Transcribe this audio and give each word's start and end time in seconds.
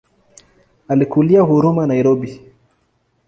Alikulia 0.95 1.43
Huruma 1.43 1.85
Nairobi. 1.87 2.31